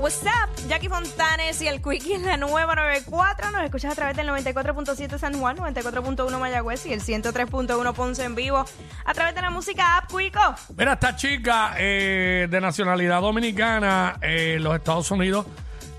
[0.00, 0.48] What's up?
[0.66, 3.50] Jackie Fontanes y el Quickie en la nueva 94.
[3.50, 8.34] Nos escuchas a través del 94.7 San Juan, 94.1 Mayagüez y el 103.1 Ponce en
[8.34, 8.64] vivo.
[9.04, 10.40] A través de la música app, Quico.
[10.74, 15.44] Mira, esta chica eh, de nacionalidad dominicana eh, los Estados Unidos,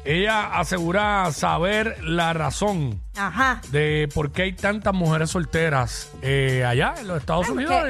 [0.03, 3.61] ella asegura saber la razón Ajá.
[3.71, 7.83] de por qué hay tantas mujeres solteras eh, allá en los Estados Ay, Unidos.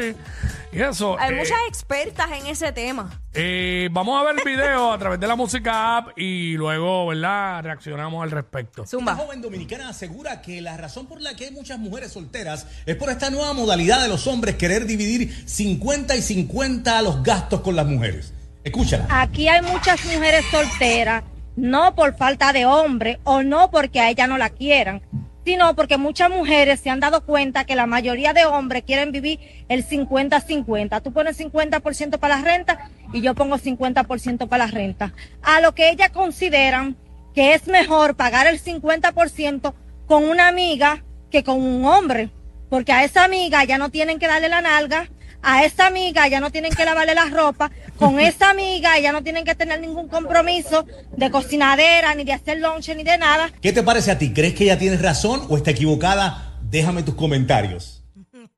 [0.74, 1.18] Y, y eso.
[1.20, 3.10] Hay eh, muchas expertas en ese tema.
[3.34, 7.64] eh, vamos a ver el video a través de la música app y luego, ¿verdad?
[7.64, 8.86] Reaccionamos al respecto.
[8.86, 9.16] Zumba.
[9.16, 13.10] joven dominicana asegura que la razón por la que hay muchas mujeres solteras es por
[13.10, 17.86] esta nueva modalidad de los hombres querer dividir 50 y 50 los gastos con las
[17.86, 18.33] mujeres.
[18.64, 19.05] Escúchala.
[19.10, 21.24] Aquí hay muchas mujeres solteras,
[21.55, 25.01] no por falta de hombre o no porque a ella no la quieran,
[25.46, 29.39] sino porque muchas mujeres se han dado cuenta que la mayoría de hombres quieren vivir
[29.69, 31.01] el 50-50.
[31.01, 35.14] Tú pones 50% para la renta y yo pongo 50% para la renta.
[35.41, 36.95] A lo que ellas consideran
[37.33, 39.73] que es mejor pagar el 50%
[40.05, 42.29] con una amiga que con un hombre,
[42.69, 45.09] porque a esa amiga ya no tienen que darle la nalga,
[45.42, 49.23] a esa amiga ya no tienen que lavarle la ropa, con esa amiga ya no
[49.23, 53.50] tienen que tener ningún compromiso de cocinadera, ni de hacer lunch, ni de nada.
[53.62, 54.34] ¿Qué te parece a ti?
[54.34, 56.58] ¿Crees que ella tiene razón o está equivocada?
[56.62, 58.03] Déjame tus comentarios.
[58.16, 58.50] Un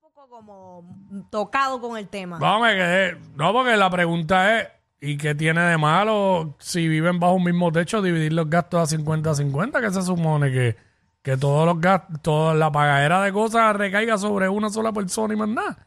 [0.00, 0.84] poco como
[1.30, 2.38] tocado con el tema.
[2.38, 3.16] Vamos, me quedé.
[3.36, 4.68] No, porque la pregunta es:
[5.00, 8.96] ¿y qué tiene de malo si viven bajo un mismo techo dividir los gastos a
[8.96, 9.80] 50-50?
[9.80, 10.76] ¿Qué se supone que,
[11.22, 15.36] que todos los gastos, toda la pagadera de cosas recaiga sobre una sola persona y
[15.36, 15.86] más nada?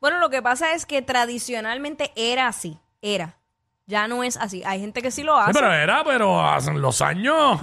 [0.00, 2.78] Bueno, lo que pasa es que tradicionalmente era así.
[3.00, 3.36] Era.
[3.86, 4.62] Ya no es así.
[4.66, 5.52] Hay gente que sí lo Sí, hace.
[5.54, 7.58] pero era, pero hace los años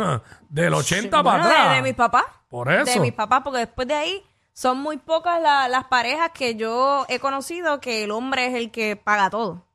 [0.50, 1.76] del 80 para Bueno, de- atrás.
[1.76, 2.24] De, mis papás.
[2.50, 2.92] Por eso.
[2.92, 7.06] De mis papás, porque después de ahí son muy pocas la- las parejas que yo
[7.10, 9.68] he conocido que el hombre es el que paga todo.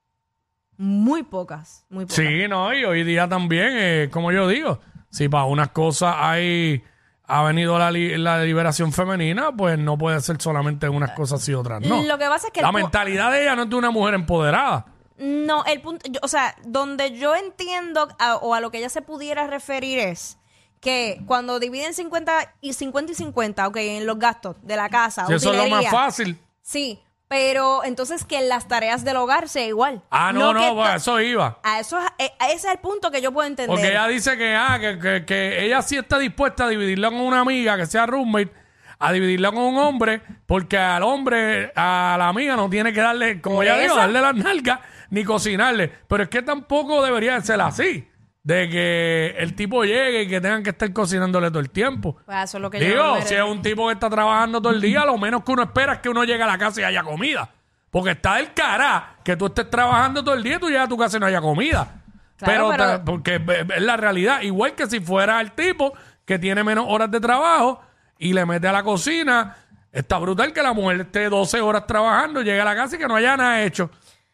[0.76, 1.84] Muy pocas.
[1.90, 2.16] Muy pocas.
[2.16, 4.80] Sí, no, y hoy día también, eh, como yo digo,
[5.10, 6.82] si para unas cosas hay
[7.30, 11.54] ha venido la, li- la liberación femenina, pues no puede ser solamente unas cosas y
[11.54, 12.02] otras no.
[12.02, 14.86] Lo que pasa es que la mentalidad de ella no es de una mujer empoderada.
[15.18, 18.88] No, el punto, yo- o sea, donde yo entiendo a- o a lo que ella
[18.88, 20.38] se pudiera referir es
[20.80, 25.26] que cuando dividen 50 y 50 y 50, ok, en los gastos de la casa,
[25.26, 26.38] Si eso es lo más utilería, fácil.
[26.62, 30.02] Sí, pero entonces que las tareas del hogar sea igual.
[30.10, 31.60] Ah, no, no, que pues to- eso iba.
[31.62, 33.72] a eso es- eh, a ese es el punto que yo puedo entender.
[33.72, 37.20] Porque ella dice que, ah, que, que- que ella sí está dispuesta a dividirla con
[37.20, 38.52] una amiga que sea roommate,
[38.98, 43.40] a dividirla con un hombre, porque al hombre, a la amiga no tiene que darle,
[43.40, 43.96] como Por digo, eso.
[43.96, 44.80] darle las nalgas
[45.10, 45.88] ni cocinarle.
[46.08, 48.09] Pero es que tampoco debería de ser así.
[48.42, 52.16] De que el tipo llegue y que tengan que estar cocinándole todo el tiempo.
[52.24, 54.62] Pues eso es lo que yo Digo, no si es un tipo que está trabajando
[54.62, 56.80] todo el día, lo menos que uno espera es que uno llegue a la casa
[56.80, 57.50] y haya comida.
[57.90, 60.88] Porque está del cara que tú estés trabajando todo el día y tú llegas a
[60.88, 62.02] tu casa y no haya comida.
[62.38, 64.40] Claro, pero, pero- porque es es la realidad.
[64.40, 65.92] Igual que si fuera el tipo
[66.24, 67.82] que tiene menos horas de trabajo
[68.18, 69.54] y le mete a la cocina,
[69.92, 73.06] está brutal que la mujer esté 12 horas trabajando, llegue a la casa y que
[73.08, 73.90] no haya nada hecho.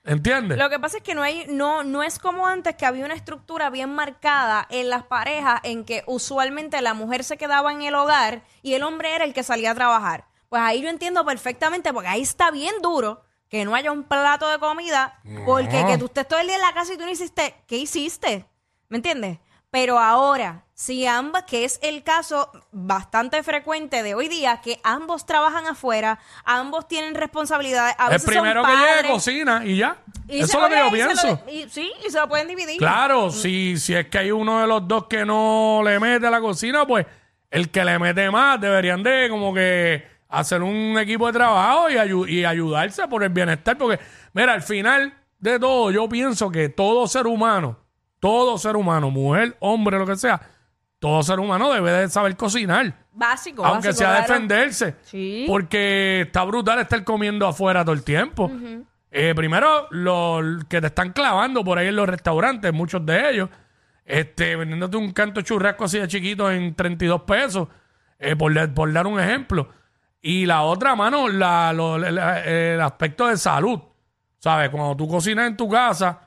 [0.07, 0.57] ¿Entiendes?
[0.57, 3.15] Lo que pasa es que no hay, no, no es como antes que había una
[3.15, 7.95] estructura bien marcada en las parejas en que usualmente la mujer se quedaba en el
[7.97, 10.27] hogar y el hombre era el que salía a trabajar.
[10.49, 14.49] Pues ahí yo entiendo perfectamente, porque ahí está bien duro que no haya un plato
[14.49, 17.11] de comida, porque que tú estés todo el día en la casa y tú no
[17.11, 18.47] hiciste, ¿qué hiciste?
[18.89, 19.41] ¿Me entiendes?
[19.71, 25.25] Pero ahora, si ambas, que es el caso bastante frecuente de hoy día, que ambos
[25.25, 29.97] trabajan afuera, ambos tienen responsabilidades, a el veces son primero que llegue cocina y ya.
[30.29, 31.41] Y Eso es lo que yo pienso.
[31.47, 32.77] lo- y- sí, y se lo pueden dividir.
[32.77, 36.31] Claro, si, si es que hay uno de los dos que no le mete a
[36.31, 37.07] la cocina, pues
[37.51, 41.95] el que le mete más deberían de como que hacer un equipo de trabajo y,
[41.95, 43.79] ayu- y ayudarse por el bienestar.
[43.79, 43.99] Porque,
[44.35, 47.79] mira, al final de todo, yo pienso que todo ser humano,
[48.21, 50.39] todo ser humano, mujer, hombre, lo que sea,
[51.11, 52.95] todo ser humano debe de saber cocinar.
[53.13, 54.23] Básico, Aunque básico, sea claro.
[54.33, 54.97] defenderse.
[55.03, 55.45] Sí.
[55.47, 58.51] Porque está brutal estar comiendo afuera todo el tiempo.
[59.11, 63.49] Eh, primero, los que te están clavando por ahí en los restaurantes, muchos de ellos,
[64.05, 67.69] este, vendiéndote un canto churrasco así de chiquito en 32 pesos,
[68.19, 69.69] eh, por, por dar un ejemplo.
[70.21, 73.81] Y la otra, mano, la, lo- la- el aspecto de salud.
[74.39, 74.69] ¿Sabes?
[74.71, 76.21] Cuando tú cocinas en tu casa,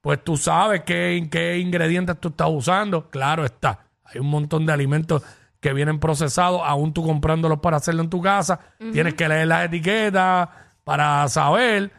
[0.00, 3.08] pues tú sabes qué, qué ingredientes tú estás usando.
[3.10, 3.80] Claro está.
[4.12, 5.22] Hay un montón de alimentos
[5.60, 8.60] que vienen procesados, aún tú comprándolos para hacerlo en tu casa.
[8.92, 10.48] Tienes que leer las etiquetas
[10.84, 11.90] para saber.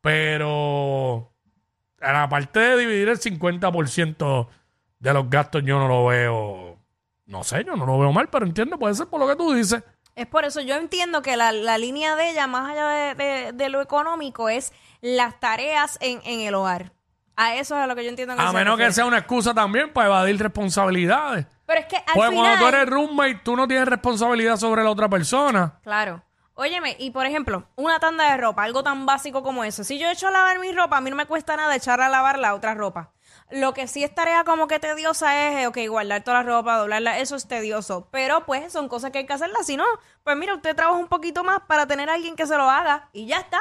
[0.00, 1.32] Pero
[2.00, 4.48] en la parte de dividir el 50%
[4.98, 6.78] de los gastos, yo no lo veo.
[7.26, 9.52] No sé, yo no lo veo mal, pero entiendo, puede ser por lo que tú
[9.52, 9.82] dices.
[10.14, 13.52] Es por eso yo entiendo que la, la línea de ella, más allá de, de-
[13.52, 16.92] de lo económico, es las tareas en, en el hogar.
[17.36, 18.92] A eso es a lo que yo entiendo que A se menos que refiere.
[18.92, 21.46] sea una excusa también para evadir responsabilidades.
[21.66, 22.44] Pero es que al Pues final...
[22.44, 25.78] cuando tú eres roommate, tú no tienes responsabilidad sobre la otra persona.
[25.82, 26.22] Claro.
[26.54, 29.84] Óyeme, y por ejemplo, una tanda de ropa, algo tan básico como eso.
[29.84, 32.10] Si yo echo a lavar mi ropa, a mí no me cuesta nada echar a
[32.10, 33.10] lavar la otra ropa.
[33.50, 36.76] Lo que sí es tarea como que tediosa es, eh, ok, guardar toda la ropa,
[36.76, 38.08] doblarla, eso es tedioso.
[38.10, 39.66] Pero pues son cosas que hay que hacerlas.
[39.66, 39.84] Si no,
[40.24, 43.08] pues mira, usted trabaja un poquito más para tener a alguien que se lo haga
[43.14, 43.58] y ya está.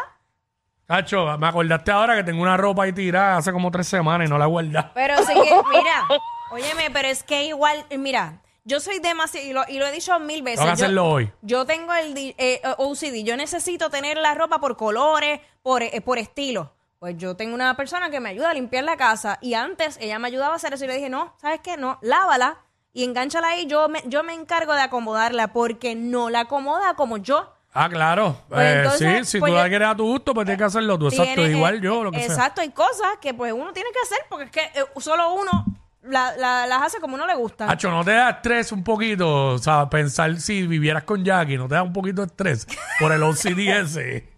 [0.87, 4.29] Cacho, me acordaste ahora que tengo una ropa ahí tirada hace como tres semanas y
[4.29, 4.83] no la guardé.
[4.93, 5.39] Pero sí que,
[5.69, 6.05] mira,
[6.51, 9.91] óyeme, pero es que igual, eh, mira, yo soy demasiado, y lo, y lo he
[9.91, 10.59] dicho mil veces.
[10.61, 11.31] Que yo- hacerlo hoy.
[11.41, 16.01] Yo tengo el di- eh, OCD, yo necesito tener la ropa por colores, por, eh,
[16.01, 16.73] por estilo.
[16.99, 20.19] Pues yo tengo una persona que me ayuda a limpiar la casa y antes ella
[20.19, 21.77] me ayudaba a hacer eso y le dije, no, ¿sabes qué?
[21.77, 22.59] No, lávala
[22.93, 27.17] y enganchala ahí, yo me, yo me encargo de acomodarla porque no la acomoda como
[27.17, 27.55] yo.
[27.73, 28.37] Ah, claro.
[28.49, 30.65] Pues Eh, entonces, sí, si pues tú la quieres a tu gusto, pues tienes que
[30.65, 31.07] hacerlo tú.
[31.07, 32.27] Exacto, igual yo, lo que sea.
[32.27, 35.65] Exacto, hay cosas que pues uno tiene que hacer porque es que eh, solo uno
[36.03, 37.69] la- la- las hace como uno le gusta.
[37.71, 39.53] Hacho, ¿no te da estrés un poquito?
[39.53, 42.67] O sea, pensar si vivieras con Jackie, ¿no te da un poquito de estrés
[42.99, 44.29] por el OCD ese?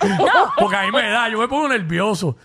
[0.58, 2.36] Porque a mí me da, yo me pongo nervioso.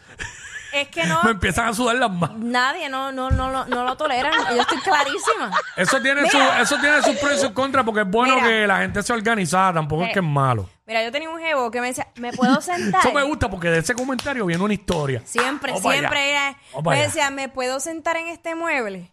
[0.82, 2.38] Es que no, Me empiezan a sudar las manos.
[2.40, 4.34] nadie no, no, no, lo- no lo toleran.
[4.54, 5.52] Yo estoy clarísima.
[5.78, 8.48] Eso tiene, su, eso tiene sus pros y sus contras porque es bueno Mira.
[8.48, 10.70] que la gente sea organizada, tampoco es Eh, que es malo.
[10.86, 13.00] Mira, yo tenía un jevo que me decía, ¿me puedo sentar?
[13.02, 15.22] Eso me gusta porque de ese comentario viene una historia.
[15.26, 19.12] Siempre, siempre era- me decía, ¿me puedo sentar en este mueble?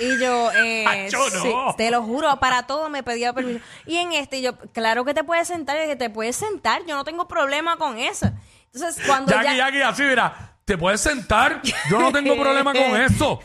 [0.00, 1.42] Y yo, eh, Acho, no.
[1.42, 3.60] sí, te lo juro, para todo me pedía permiso.
[3.86, 6.94] Y en este, yo, claro que te puedes sentar, y dije, te puedes sentar, yo
[6.94, 8.30] no tengo problema con eso.
[8.72, 9.64] Entonces, cuando Jackie, ya...
[9.66, 13.40] Jackie, así, mira, te puedes sentar, yo no tengo problema con eso.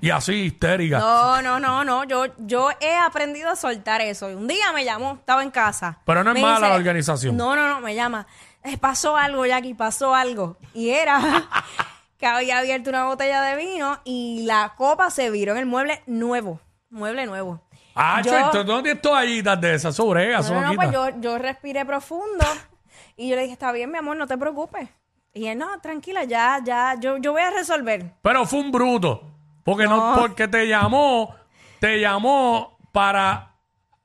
[0.00, 0.98] Y así, histérica.
[1.00, 4.30] No, no, no, no, yo, yo he aprendido a soltar eso.
[4.30, 5.98] Y un día me llamó, estaba en casa.
[6.06, 7.36] Pero no es Me mala la organización.
[7.36, 8.26] No, no, no, me llama.
[8.62, 10.56] "Eh, pasó algo, Jackie, pasó algo.
[10.72, 11.18] Y era
[12.18, 16.02] que había abierto una botella de vino y la copa se viró en el mueble
[16.06, 16.60] nuevo.
[16.88, 17.60] Mueble nuevo.
[17.96, 21.08] Ah, Yo- yo, ¿tú no tienes toallitas de esas sobre no, no, no pues yo,
[21.20, 22.44] yo respiré profundo
[23.16, 24.88] y yo le dije, está bien, mi amor, no te preocupes.
[25.34, 28.12] Y él, no, tranquila, ya, ya, yo, yo voy a resolver.
[28.22, 29.30] Pero fue un bruto.
[29.64, 30.20] Porque no, No.
[30.20, 31.34] porque te llamó,
[31.80, 33.52] te llamó para,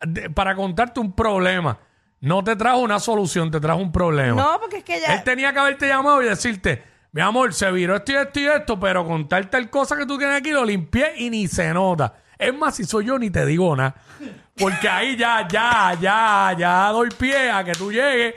[0.01, 1.77] de- para contarte un problema.
[2.21, 4.41] No te trajo una solución, te trajo un problema.
[4.41, 5.13] No, porque es que ya...
[5.15, 8.45] Él tenía que haberte llamado y decirte, mi amor, se viró esto y esto y
[8.47, 11.71] esto, pero con tal tal cosa que tú tienes aquí lo limpié y ni se
[11.73, 12.13] nota.
[12.37, 13.95] Es más, si soy yo ni te digo nada.
[14.57, 18.33] Porque ahí ya, ya, ya, ya doy pie a que tú llegues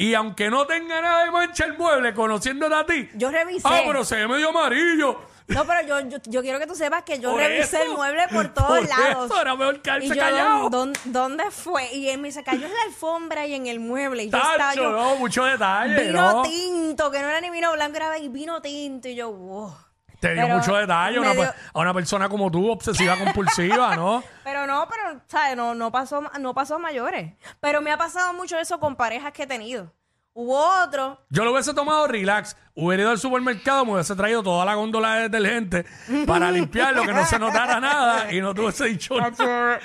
[0.00, 3.06] y aunque no tenga nada de mancha el mueble, conociéndote a ti.
[3.16, 3.68] Yo revisé.
[3.70, 5.20] Ah, pero se ve medio amarillo.
[5.48, 7.82] No, pero yo, yo, yo quiero que tú sepas que yo Por revisé eso.
[7.82, 9.30] el mueble por todos Por lados.
[9.30, 10.70] eso era mejor y yo, callado.
[10.70, 11.92] ¿dónde, dónde fue?
[11.92, 14.22] Y él me dice, cayó en la alfombra y en el mueble.
[14.22, 16.42] Y yo estaba Tacho, yo, no, mucho detalle, vino ¿no?
[16.44, 19.06] tinto, que no era ni vino blanco, era vino tinto.
[19.06, 19.74] Y yo, wow.
[20.20, 22.70] Te dio Pero mucho detalle a me una, dio- pe- a una persona como tú,
[22.70, 24.22] obsesiva compulsiva, ¿no?
[24.44, 25.56] Pero no, pero, ¿sabes?
[25.56, 27.32] No, no, pasó, no pasó a mayores.
[27.60, 29.92] Pero me ha pasado mucho eso con parejas que he tenido.
[30.32, 34.64] Hubo otro Yo lo hubiese tomado relax, hubiera ido al supermercado, me hubiese traído toda
[34.64, 35.84] la góndola de detergente
[36.24, 39.30] para limpiarlo, que no se notara nada y no te hubiese dicho nada.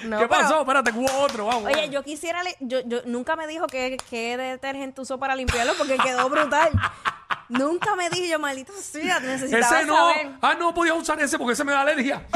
[0.03, 0.59] no, ¿Qué pero- pasó?
[0.61, 1.65] Espérate, hubo otro, vamos.
[1.65, 5.97] Oye, yo quisiera, yo, yo nunca me dijo qué, qué detergente usó para limpiarlo porque
[5.97, 6.69] quedó brutal.
[7.49, 10.31] Nunca me dijo, yo maldito sea, necesitaba ese no, saber.
[10.41, 12.25] ah, no podía usar ese porque ese me da alergia.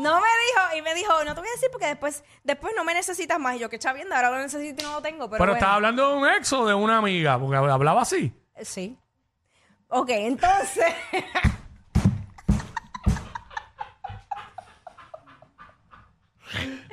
[0.00, 2.84] No me dijo, y me dijo, no te voy a decir porque después, después no
[2.84, 3.56] me necesitas más.
[3.56, 5.28] Y yo, que chavienda, ahora lo necesito y no lo tengo.
[5.28, 5.54] Pero, Pero, bueno.
[5.54, 8.32] estaba hablando de un ex o de una amiga, porque hablaba así.
[8.54, 8.96] Eh, Sí.
[9.88, 10.84] Ok, entonces.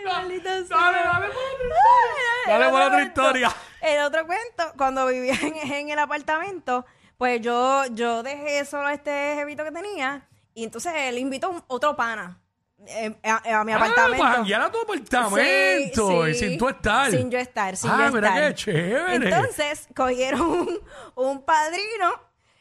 [0.05, 0.77] Maldita sea.
[0.77, 3.51] Dale, dale, El Dale otro por otra cuento- historia.
[3.81, 6.85] El otro cuento, cuando vivía en, en el apartamento,
[7.17, 11.95] pues yo, yo dejé solo este jevito que tenía y entonces él invitó un- otro
[11.95, 12.39] pana
[12.87, 14.23] eh, a, a mi Ah, apartamento.
[14.23, 16.39] para janguear a tu apartamento Sí, y sí.
[16.49, 17.11] sin tú estar.
[17.11, 18.47] Sin yo estar, sin ah, yo mira estar.
[18.49, 19.15] qué chévere.
[19.29, 20.79] Entonces cogieron un,
[21.15, 22.11] un padrino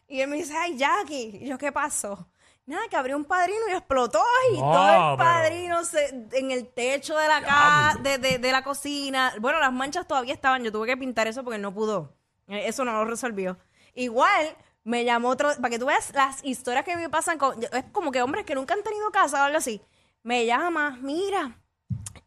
[0.09, 1.39] y él me dice, ay, Jackie.
[1.43, 2.29] Y yo, ¿qué pasó?
[2.65, 4.23] Nada, que abrió un padrino y explotó
[4.53, 8.39] y No, todo el pero- padrino se- en el techo de la casa, de, de-
[8.39, 9.33] de la cocina.
[9.41, 10.65] Bueno, las manchas todavía estaban.
[10.65, 12.17] Yo tuve que pintar eso porque no pudo.
[12.49, 13.59] Eh, Eso no lo resolvió.
[13.97, 17.85] Igual me llamó otro, para que tú veas las historias que me pasan con, es
[17.91, 19.83] como que hombres que nunca han tenido casa o algo así.
[20.23, 21.59] Me llama, mira,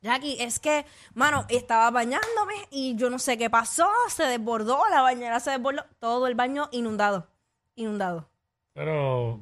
[0.02, 5.02] Jackie, es que, mano, estaba bañándome y yo no sé qué pasó, se desbordó, la
[5.02, 7.28] bañera se desbordó, todo el baño inundado,
[7.76, 8.30] inundado.
[8.74, 9.40] Pero,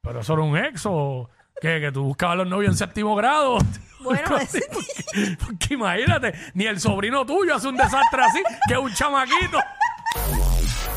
[0.00, 1.28] pero eso era un ex o
[1.60, 3.58] que, que tú buscabas los novios en séptimo grado.
[3.98, 8.78] Bueno, así, porque, porque imagínate, ni el sobrino tuyo hace un desastre así, que es
[8.78, 9.58] un chamaquito.